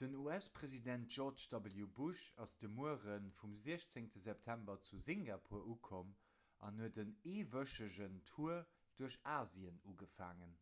[0.00, 6.10] den us-president george w bush ass de muere vum 16 september zu singapur ukomm
[6.70, 8.58] an huet en eewëchegen tour
[9.00, 10.56] duerch asien ugefaangen